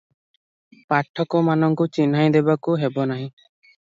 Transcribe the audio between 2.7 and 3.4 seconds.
ହେବ ନାହିଁ।